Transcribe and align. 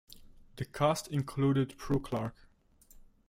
The 0.55 0.65
cast 0.65 1.09
included 1.09 1.77
Prue 1.77 1.99
Clarke. 1.99 2.47